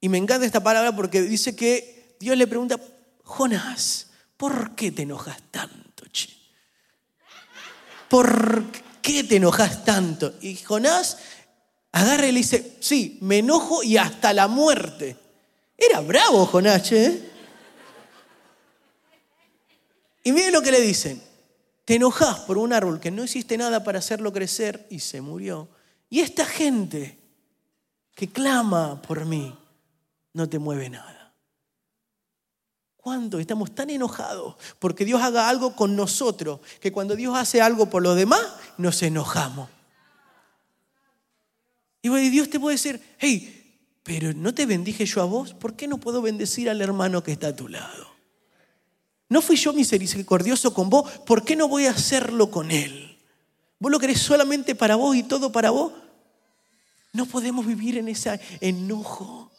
[0.00, 2.80] Y me encanta esta palabra porque dice que Dios le pregunta,
[3.22, 6.04] Jonás, ¿por qué te enojas tanto?
[6.10, 6.30] Che?
[8.08, 8.64] ¿Por
[9.00, 10.34] qué te enojas tanto?
[10.40, 11.18] Y Jonás
[11.92, 15.16] agarra y le dice, sí, me enojo y hasta la muerte.
[15.76, 17.27] Era bravo Jonás, ¿eh?
[20.28, 21.22] Y miren lo que le dicen.
[21.86, 25.70] Te enojas por un árbol que no hiciste nada para hacerlo crecer y se murió.
[26.10, 27.18] Y esta gente
[28.14, 29.56] que clama por mí
[30.34, 31.32] no te mueve nada.
[32.98, 37.88] ¿Cuándo estamos tan enojados porque Dios haga algo con nosotros que cuando Dios hace algo
[37.88, 39.70] por los demás nos enojamos?
[42.02, 45.88] Y Dios te puede decir, hey, pero no te bendije yo a vos, ¿por qué
[45.88, 48.17] no puedo bendecir al hermano que está a tu lado?
[49.28, 51.10] ¿No fui yo misericordioso con vos?
[51.26, 53.18] ¿Por qué no voy a hacerlo con él?
[53.78, 55.92] ¿Vos lo querés solamente para vos y todo para vos?
[57.12, 59.52] No podemos vivir en ese enojo.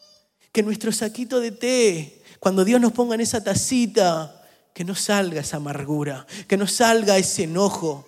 [0.51, 5.41] Que nuestro saquito de té, cuando Dios nos ponga en esa tacita, que no salga
[5.41, 8.07] esa amargura, que no salga ese enojo,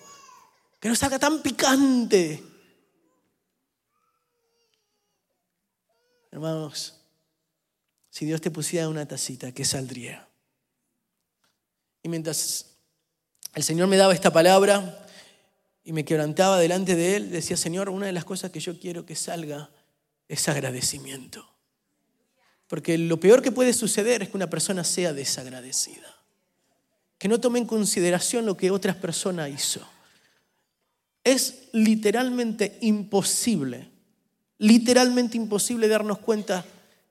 [0.80, 2.44] que no salga tan picante.
[6.32, 6.96] Hermanos,
[8.10, 10.31] si Dios te pusiera una tacita, ¿qué saldría?
[12.04, 12.78] Y mientras
[13.54, 15.08] el Señor me daba esta palabra
[15.84, 19.06] y me quebrantaba delante de Él, decía, Señor, una de las cosas que yo quiero
[19.06, 19.70] que salga
[20.28, 21.48] es agradecimiento.
[22.68, 26.16] Porque lo peor que puede suceder es que una persona sea desagradecida.
[27.18, 29.86] Que no tome en consideración lo que otras personas hizo.
[31.24, 33.90] Es literalmente imposible,
[34.58, 36.66] literalmente imposible darnos cuenta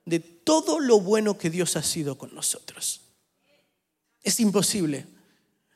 [0.07, 3.10] de todo lo bueno que Dios ha sido con nosotros.
[4.23, 5.07] Es imposible.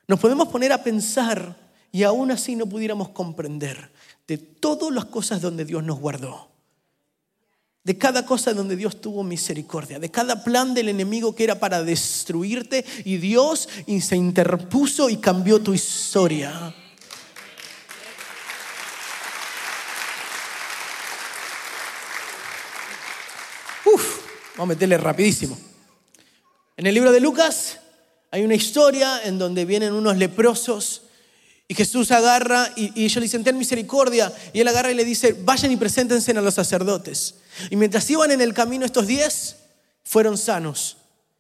[0.06, 1.56] Nos podemos poner a pensar
[1.90, 3.90] y aún así no pudiéramos comprender
[4.26, 6.50] de todas las cosas donde Dios nos guardó.
[7.84, 11.82] De cada cosa donde Dios tuvo misericordia, de cada plan del enemigo que era para
[11.82, 13.68] destruirte y Dios
[14.00, 16.74] se interpuso y cambió tu historia.
[23.84, 24.18] Uf,
[24.56, 25.58] vamos a meterle rapidísimo.
[26.76, 27.80] En el libro de Lucas
[28.34, 31.02] hay una historia en donde vienen unos leprosos
[31.68, 34.32] y Jesús agarra y, y ellos le dicen, ten misericordia.
[34.52, 37.36] Y él agarra y le dice, vayan y preséntense a los sacerdotes.
[37.70, 39.58] Y mientras iban en el camino estos diez,
[40.02, 40.96] fueron sanos.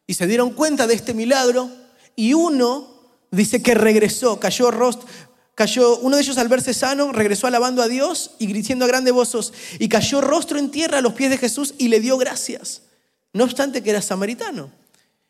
[0.06, 1.68] Y se dieron cuenta de este milagro
[2.14, 2.88] y uno
[3.32, 5.08] dice que regresó, cayó rostro,
[5.56, 9.14] cayó, uno de ellos al verse sano, regresó alabando a Dios y diciendo a grandes
[9.14, 12.82] voces, y cayó rostro en tierra a los pies de Jesús y le dio gracias,
[13.32, 14.83] no obstante que era samaritano.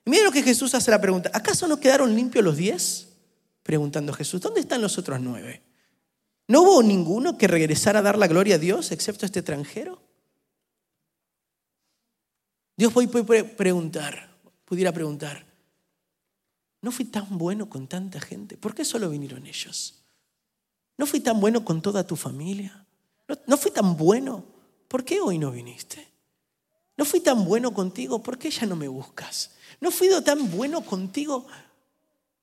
[0.04, 3.08] Y miren lo que Jesús hace la pregunta, ¿acaso no quedaron limpios los diez?
[3.62, 5.62] Preguntando Jesús, ¿dónde están los otros nueve?
[6.46, 10.02] ¿No hubo ninguno que regresara a dar la gloria a Dios excepto este extranjero?
[12.76, 15.46] Dios puede preguntar, pudiera preguntar,
[16.82, 18.56] ¿no fui tan bueno con tanta gente?
[18.56, 20.04] ¿Por qué solo vinieron ellos?
[20.98, 22.84] ¿No fui tan bueno con toda tu familia?
[23.46, 24.44] ¿No, fui tan bueno?
[24.88, 26.06] ¿Por qué hoy no viniste?
[26.96, 28.22] ¿No fui tan bueno contigo?
[28.22, 29.52] ¿Por qué ya no me buscas?
[29.84, 31.46] ¿No fui tan bueno contigo?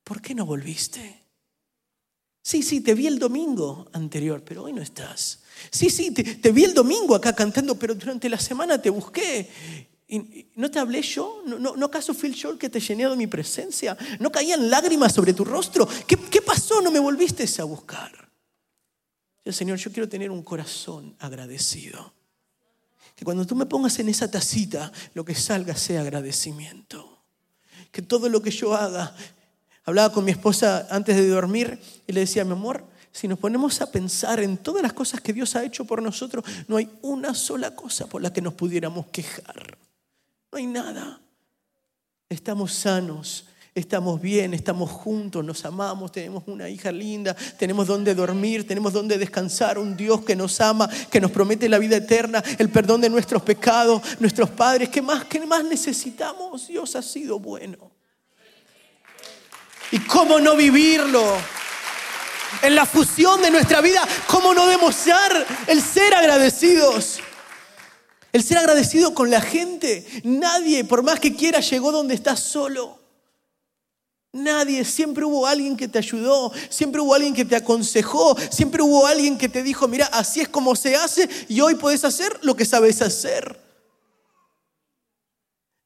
[0.03, 1.23] ¿Por qué no volviste?
[2.39, 5.41] Sí, sí, te vi el domingo anterior, pero hoy no estás.
[5.71, 9.49] Sí, sí, te, vi el domingo acá cantando, pero durante la semana te busqué
[10.07, 11.41] ¿Y ¿No te hablé yo?
[11.47, 13.97] ¿No, no, acaso fui el que te llené de mi presencia?
[14.19, 15.87] ¿No caían lágrimas sobre tu rostro?
[16.05, 16.79] ¿Qué, qué pasó?
[16.79, 18.29] ¿No me volviste a buscar?
[19.47, 22.13] Señor, yo quiero tener un corazón agradecido.
[23.15, 27.20] Que cuando tú me pongas en esa tacita, lo que salga sea agradecimiento.
[27.91, 29.15] Que todo lo que yo haga,
[29.83, 33.81] hablaba con mi esposa antes de dormir y le decía, mi amor, si nos ponemos
[33.81, 37.33] a pensar en todas las cosas que Dios ha hecho por nosotros, no hay una
[37.33, 39.77] sola cosa por la que nos pudiéramos quejar.
[40.51, 41.19] No hay nada.
[42.29, 48.67] Estamos sanos, estamos bien, estamos juntos, nos amamos, tenemos una hija linda, tenemos donde dormir,
[48.67, 52.69] tenemos donde descansar, un Dios que nos ama, que nos promete la vida eterna, el
[52.69, 54.89] perdón de nuestros pecados, nuestros padres.
[54.89, 56.67] ¿Qué más, qué más necesitamos?
[56.67, 57.91] Dios ha sido bueno.
[59.91, 61.23] ¿Y cómo no vivirlo?
[62.61, 67.19] En la fusión de nuestra vida, ¿cómo no demostrar el ser agradecidos?
[68.33, 70.05] El ser agradecido con la gente.
[70.23, 73.00] Nadie, por más que quiera, llegó donde estás solo.
[74.33, 79.05] Nadie, siempre hubo alguien que te ayudó, siempre hubo alguien que te aconsejó, siempre hubo
[79.05, 82.55] alguien que te dijo, mira, así es como se hace y hoy puedes hacer lo
[82.55, 83.59] que sabes hacer.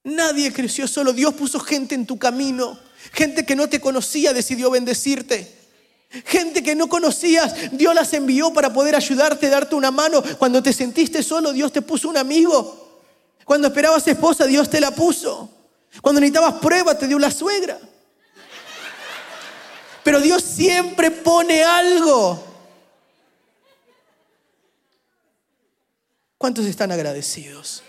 [0.03, 2.77] Nadie creció solo, Dios puso gente en tu camino,
[3.13, 5.65] gente que no te conocía decidió bendecirte.
[6.23, 10.23] Gente que no conocías, Dios las envió para poder ayudarte, darte una mano.
[10.37, 13.01] Cuando te sentiste solo, Dios te puso un amigo.
[13.43, 15.49] Cuando esperabas esposa, Dios te la puso.
[16.01, 17.77] Cuando necesitabas prueba, te dio la suegra.
[20.05, 22.39] Pero Dios siempre pone algo.
[26.37, 27.81] ¿Cuántos están agradecidos?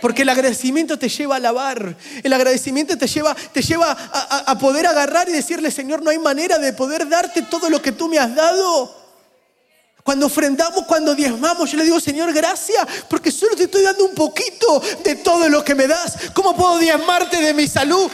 [0.00, 1.96] Porque el agradecimiento te lleva a alabar.
[2.22, 6.18] El agradecimiento te lleva, te lleva a, a, poder agarrar y decirle, Señor, no hay
[6.20, 9.03] manera de poder darte todo lo que tú me has dado.
[10.04, 14.14] Cuando ofrendamos, cuando diezmamos, yo le digo, Señor, gracias, porque solo te estoy dando un
[14.14, 16.18] poquito de todo lo que me das.
[16.34, 18.10] ¿Cómo puedo diezmarte de mi salud?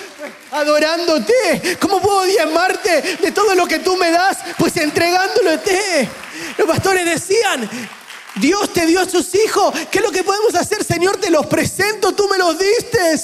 [0.53, 1.79] Adorándote.
[1.81, 4.38] ¿Cómo puedo diezmarte de todo lo que tú me das?
[4.57, 6.09] Pues entregándolote.
[6.59, 7.68] Los pastores decían,
[8.37, 9.74] Dios te dio a sus hijos.
[9.90, 11.16] ¿Qué es lo que podemos hacer, Señor?
[11.16, 13.16] Te los presento, tú me los diste.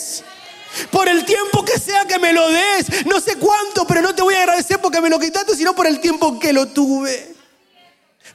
[0.90, 3.06] Por el tiempo que sea que me lo des.
[3.06, 5.86] No sé cuánto, pero no te voy a agradecer porque me lo quitaste, sino por
[5.86, 7.35] el tiempo que lo tuve.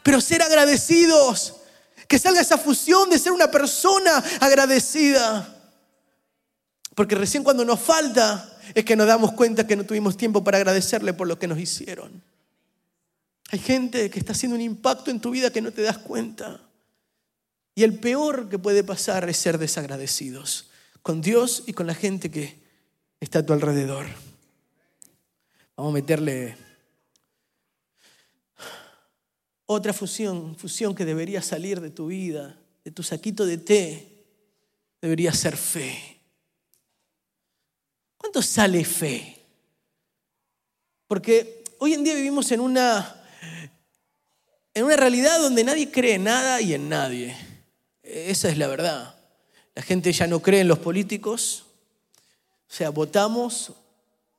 [0.04, 1.56] Pero ser agradecidos.
[2.08, 5.62] Que salga esa fusión de ser una persona agradecida.
[6.96, 10.58] Porque recién cuando nos falta es que nos damos cuenta que no tuvimos tiempo para
[10.58, 12.22] agradecerle por lo que nos hicieron.
[13.52, 16.62] Hay gente que está haciendo un impacto en tu vida que no te das cuenta.
[17.76, 20.70] Y el peor que puede pasar es ser desagradecidos
[21.02, 22.60] con Dios y con la gente que
[23.20, 24.06] está a tu alrededor.
[25.76, 26.58] Vamos a meterle
[29.72, 34.26] otra fusión, fusión que debería salir de tu vida, de tu saquito de té,
[35.02, 36.20] debería ser fe.
[38.18, 39.38] ¿Cuánto sale fe?
[41.08, 43.18] Porque hoy en día vivimos en una
[44.74, 47.36] en una realidad donde nadie cree en nada y en nadie.
[48.04, 49.16] Esa es la verdad.
[49.76, 51.66] La gente ya no cree en los políticos.
[52.70, 53.74] O sea, votamos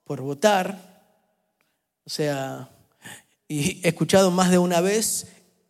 [0.05, 1.05] por votar.
[2.05, 2.71] O sea,
[3.53, 5.27] y he escuchado más de una vez.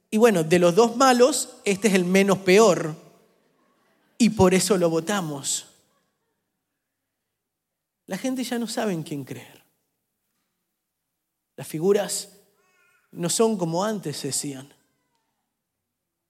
[0.09, 2.95] Y bueno, de los dos malos, este es el menos peor.
[4.19, 5.67] Y por eso lo votamos.
[8.07, 9.65] La gente ya no sabe en quién creer.
[11.57, 12.29] Las figuras
[13.11, 14.73] no son como antes decían.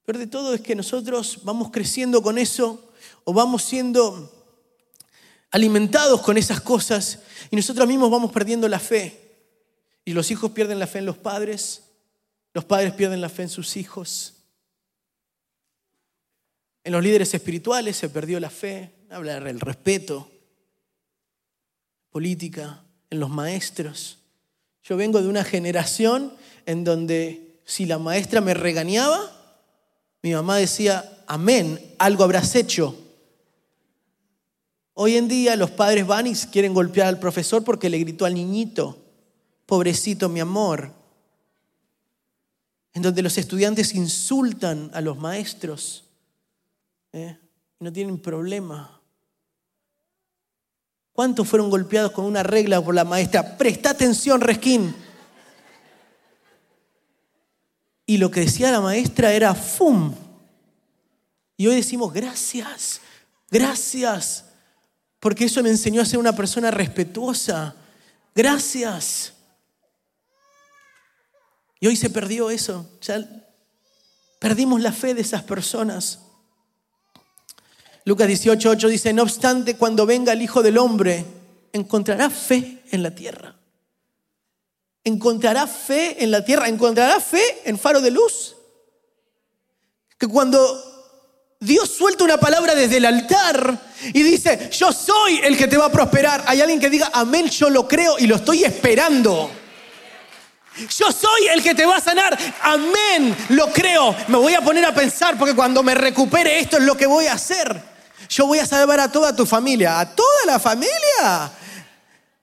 [0.06, 2.92] Pero de todo es que nosotros vamos creciendo con eso.
[3.24, 4.32] o vamos siendo
[5.50, 7.18] alimentados con esas cosas
[7.50, 9.21] y nosotros mismos vamos perdiendo la fe.
[10.04, 11.84] Y los hijos pierden la fe en los padres,
[12.54, 14.34] los padres pierden la fe en sus hijos.
[16.84, 20.28] En los líderes espirituales se perdió la fe, habla del respeto,
[22.10, 24.18] política, en los maestros.
[24.82, 26.34] Yo vengo de una generación
[26.66, 29.20] en donde si la maestra me regañaba,
[30.22, 32.96] mi mamá decía, amén, algo habrás hecho.
[34.94, 38.34] Hoy en día los padres van y quieren golpear al profesor porque le gritó al
[38.34, 39.01] niñito,
[39.72, 40.92] pobrecito mi amor.
[42.92, 46.04] En donde los estudiantes insultan a los maestros.
[47.10, 47.38] ¿eh?
[47.80, 49.00] No tienen problema.
[51.14, 53.56] ¿Cuántos fueron golpeados con una regla por la maestra?
[53.56, 54.94] Presta atención, Resquín.
[58.04, 60.14] Y lo que decía la maestra era ¡fum!
[61.56, 63.00] Y hoy decimos gracias,
[63.50, 64.44] gracias,
[65.18, 67.74] porque eso me enseñó a ser una persona respetuosa.
[68.34, 69.32] Gracias.
[71.82, 72.88] Y hoy se perdió eso.
[74.38, 76.20] Perdimos la fe de esas personas.
[78.04, 81.24] Lucas 18:8 dice, no obstante, cuando venga el Hijo del Hombre,
[81.72, 83.56] encontrará fe en la tierra.
[85.02, 88.54] Encontrará fe en la tierra, encontrará fe en faro de luz.
[90.16, 90.60] Que cuando
[91.58, 93.76] Dios suelta una palabra desde el altar
[94.14, 96.44] y dice, yo soy el que te va a prosperar.
[96.46, 99.61] Hay alguien que diga, amén, yo lo creo y lo estoy esperando.
[100.76, 102.36] Yo soy el que te va a sanar.
[102.62, 104.14] Amén, lo creo.
[104.28, 107.26] Me voy a poner a pensar porque cuando me recupere esto es lo que voy
[107.26, 107.82] a hacer.
[108.28, 111.52] Yo voy a salvar a toda tu familia, a toda la familia.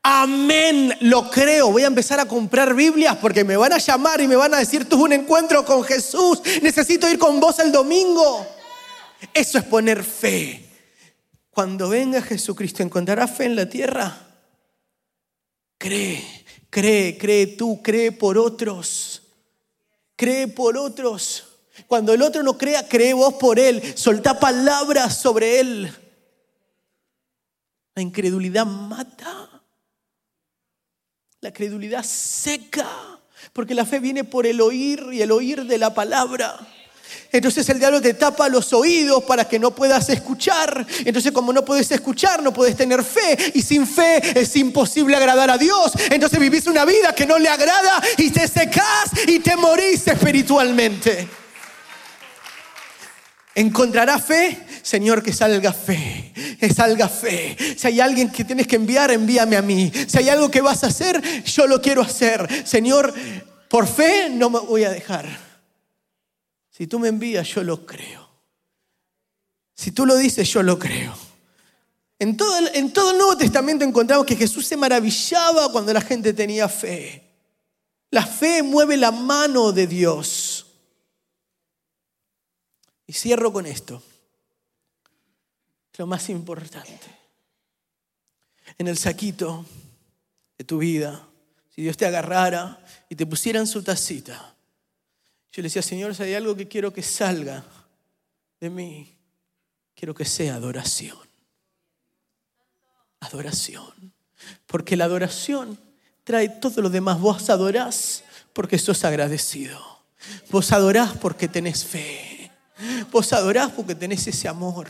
[0.04, 1.72] Amén, lo creo.
[1.72, 4.60] Voy a empezar a comprar Biblias porque me van a llamar y me van a
[4.60, 8.48] decir, tuve un encuentro con Jesús, necesito ir con vos el domingo.
[9.34, 10.70] Eso es poner fe.
[11.50, 14.18] Cuando venga Jesucristo, ¿encontrará fe en la tierra?
[15.78, 16.39] Cree,
[16.70, 19.22] cree, cree tú, cree por otros.
[20.16, 21.46] Cree por otros.
[21.88, 23.82] Cuando el otro no crea, cree vos por él.
[23.98, 25.94] Soltá palabras sobre él.
[27.96, 29.62] La incredulidad mata.
[31.42, 32.88] La credulidad seca.
[33.54, 36.60] Porque la fe viene por el oír y el oír de la palabra.
[37.32, 40.86] Entonces el diablo te tapa los oídos para que no puedas escuchar.
[41.06, 43.52] Entonces como no puedes escuchar, no puedes tener fe.
[43.54, 45.94] Y sin fe es imposible agradar a Dios.
[46.10, 51.28] Entonces vivís una vida que no le agrada y te secás y te morís espiritualmente.
[53.56, 54.58] ¿Encontrará fe?
[54.82, 57.58] Señor, que salga fe, que salga fe.
[57.78, 59.92] Si hay alguien que tienes que enviar, envíame a mí.
[60.08, 62.48] Si hay algo que vas a hacer, yo lo quiero hacer.
[62.66, 63.14] Señor,
[63.68, 65.49] por fe no me voy a dejar.
[66.80, 68.26] Si tú me envías, yo lo creo.
[69.76, 71.14] Si tú lo dices, yo lo creo.
[72.18, 76.00] En todo, el, en todo el Nuevo Testamento encontramos que Jesús se maravillaba cuando la
[76.00, 77.36] gente tenía fe.
[78.12, 80.68] La fe mueve la mano de Dios.
[83.06, 84.02] Y cierro con esto.
[85.98, 87.14] Lo más importante.
[88.78, 89.66] En el saquito
[90.58, 91.28] de tu vida,
[91.76, 94.56] si Dios te agarrara y te pusiera en su tacita,
[95.52, 97.64] yo le decía, Señor, si hay algo que quiero que salga
[98.60, 99.18] de mí,
[99.96, 101.18] quiero que sea adoración.
[103.20, 104.14] Adoración.
[104.68, 105.78] Porque la adoración
[106.24, 107.20] trae todo lo demás.
[107.20, 108.24] Vos adorás
[108.54, 109.80] porque sos agradecido.
[110.52, 112.52] Vos adorás porque tenés fe.
[113.12, 114.88] Vos adorás porque tenés ese amor.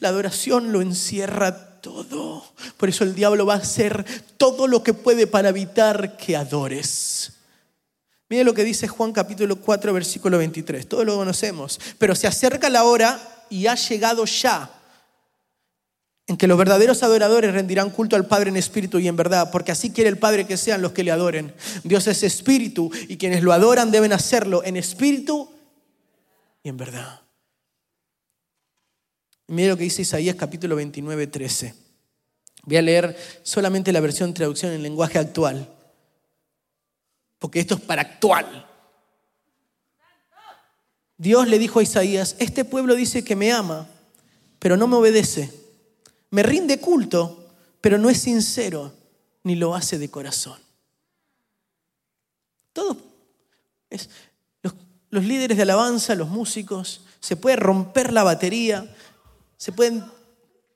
[0.00, 2.44] La adoración lo encierra todo.
[2.76, 4.04] Por eso el diablo va a hacer
[4.36, 7.33] todo lo que puede para evitar que adores.
[8.28, 10.88] Mire lo que dice Juan capítulo 4, versículo 23.
[10.88, 11.78] Todo lo conocemos.
[11.98, 14.70] Pero se acerca la hora y ha llegado ya
[16.26, 19.72] en que los verdaderos adoradores rendirán culto al Padre en espíritu y en verdad, porque
[19.72, 21.54] así quiere el Padre que sean los que le adoren.
[21.82, 25.50] Dios es espíritu y quienes lo adoran deben hacerlo en espíritu
[26.62, 27.20] y en verdad.
[29.48, 31.74] Mire lo que dice Isaías capítulo 29, 13.
[32.62, 35.73] Voy a leer solamente la versión traducción en lenguaje actual,
[37.44, 38.66] porque esto es para actual.
[41.18, 43.86] Dios le dijo a Isaías, este pueblo dice que me ama,
[44.58, 45.52] pero no me obedece.
[46.30, 47.50] Me rinde culto,
[47.82, 48.94] pero no es sincero,
[49.42, 50.58] ni lo hace de corazón.
[52.72, 52.96] Todo
[53.90, 54.08] es,
[54.62, 54.72] los,
[55.22, 58.90] líderes de alabanza, los músicos, se puede romper la batería,
[59.58, 60.02] se pueden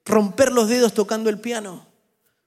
[0.05, 1.87] romper los dedos tocando el piano,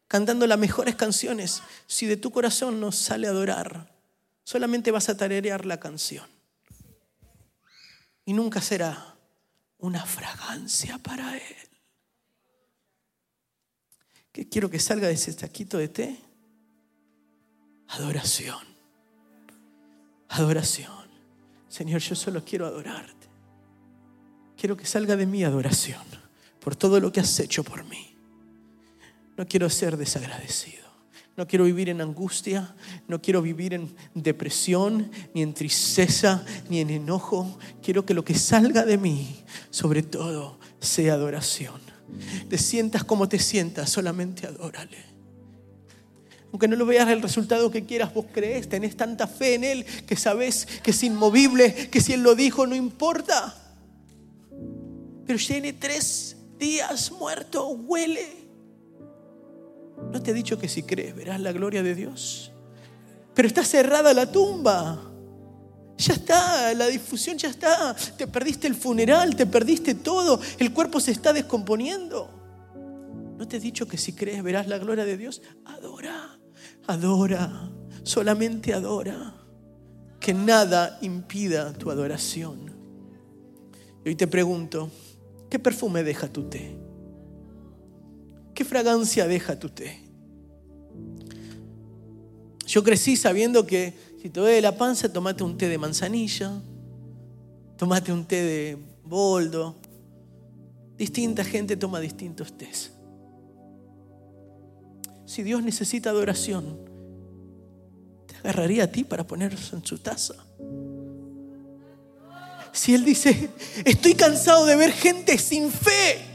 [0.08, 1.64] cantando las mejores canciones.
[1.88, 3.90] Si de tu corazón no sale a adorar,
[4.44, 6.28] solamente vas a tararear la canción.
[8.26, 9.16] Y nunca será
[9.78, 11.70] una fragancia para Él.
[14.32, 16.20] ¿Qué quiero que salga de ese taquito de té?
[17.90, 18.66] Adoración.
[20.30, 21.10] Adoración.
[21.68, 23.28] Señor, yo solo quiero adorarte.
[24.56, 26.04] Quiero que salga de mí adoración
[26.60, 28.16] por todo lo que has hecho por mí.
[29.36, 30.81] No quiero ser desagradecido.
[31.42, 32.76] No quiero vivir en angustia,
[33.08, 37.58] no quiero vivir en depresión, ni en tristeza, ni en enojo.
[37.82, 39.38] Quiero que lo que salga de mí,
[39.72, 41.82] sobre todo, sea adoración.
[42.48, 45.00] Te sientas como te sientas, solamente adórale.
[46.52, 49.86] Aunque no lo veas el resultado que quieras, vos crees, tenés tanta fe en Él
[50.06, 53.74] que sabes que es inmovible, que si Él lo dijo no importa.
[55.26, 58.41] Pero tiene tres días muerto, huele.
[60.12, 62.52] ¿No te he dicho que si crees verás la gloria de Dios?
[63.34, 65.12] Pero está cerrada la tumba.
[65.98, 67.96] Ya está, la difusión ya está.
[68.18, 70.40] Te perdiste el funeral, te perdiste todo.
[70.58, 72.30] El cuerpo se está descomponiendo.
[73.38, 75.42] ¿No te he dicho que si crees verás la gloria de Dios?
[75.66, 76.40] Adora,
[76.88, 77.72] adora,
[78.04, 79.36] solamente adora.
[80.20, 82.72] Que nada impida tu adoración.
[84.04, 84.90] Y hoy te pregunto,
[85.50, 86.81] ¿qué perfume deja tu té?
[88.62, 90.00] ¿Qué fragancia deja tu té?
[92.68, 93.92] Yo crecí sabiendo que
[94.22, 96.62] si te duele la panza, tomate un té de manzanilla,
[97.76, 99.78] tomate un té de boldo.
[100.96, 102.92] Distinta gente toma distintos tés.
[105.26, 106.78] Si Dios necesita adoración,
[108.28, 110.36] te agarraría a ti para ponerse en su taza.
[112.72, 113.50] Si Él dice,
[113.86, 116.31] estoy cansado de ver gente sin fe,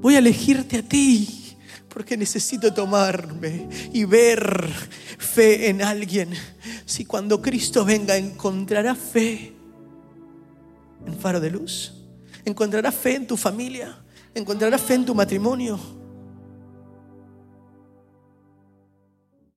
[0.00, 1.56] voy a elegirte a ti
[1.88, 4.66] porque necesito tomarme y ver
[5.18, 6.30] fe en alguien.
[6.84, 9.52] Si cuando Cristo venga encontrará fe
[11.06, 11.94] en faro de luz,
[12.44, 13.98] encontrará fe en tu familia,
[14.34, 15.78] encontrará fe en tu matrimonio,